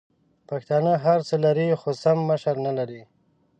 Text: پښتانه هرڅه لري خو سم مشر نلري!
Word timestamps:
پښتانه 0.49 0.93
هرڅه 1.05 1.35
لري 1.45 1.67
خو 1.81 1.89
سم 2.03 2.17
مشر 2.29 2.55
نلري! 2.65 3.01